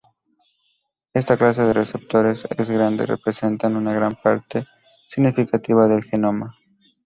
[1.13, 4.65] Esta clase de receptores es grande, representan una parte
[5.11, 6.57] significativa del genoma.